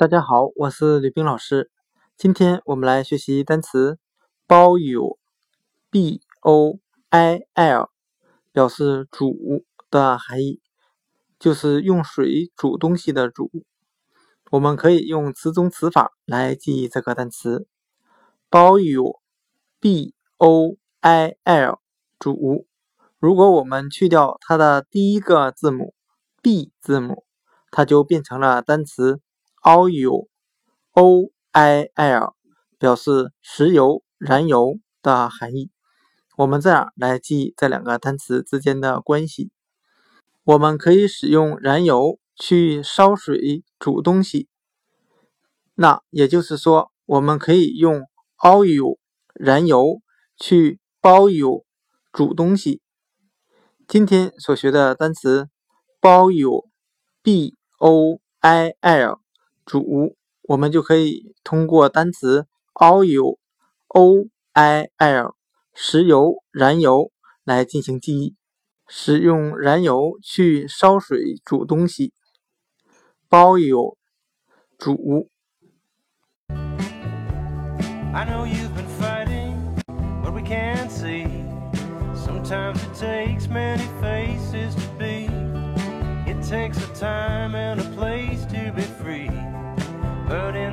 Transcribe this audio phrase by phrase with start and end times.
[0.00, 1.70] 大家好，我是吕冰老师。
[2.16, 3.98] 今天我们来学习单词
[4.48, 6.78] boil，b o
[7.10, 7.90] i l，
[8.50, 10.62] 表示煮的含义，
[11.38, 13.50] 就是用水煮东西的煮。
[14.50, 17.66] 我们可以用词中词法来记忆这个单词
[18.50, 21.78] boil，b o i l，
[22.18, 22.66] 煮。
[23.18, 25.92] 如果我们去掉它的第一个字母
[26.40, 27.26] b 字母，
[27.70, 29.20] 它就变成了单词。
[29.62, 32.34] Oil，o i l
[32.78, 35.70] 表示石油、燃油的含义。
[36.36, 39.50] 我们这样来记这两个单词之间的关系。
[40.44, 44.48] 我们可以使用燃油去烧水煮东西，
[45.74, 48.06] 那也就是说，我们可以用
[48.38, 48.98] oil
[49.34, 50.00] 燃油
[50.38, 51.64] 去 boil
[52.10, 52.80] 煮东西。
[53.86, 55.50] 今天所学的单词
[56.00, 59.19] boil，b o i l。
[59.70, 65.36] 煮，我们就可以通过单词 oil，o i l，
[65.72, 67.12] 石油、燃油
[67.44, 68.34] 来进行记忆。
[68.88, 72.12] 使用燃油去烧水煮东西
[73.28, 73.94] ，boil，
[74.76, 75.28] 煮。
[86.50, 88.40] takes a time and a place.
[90.30, 90.69] burning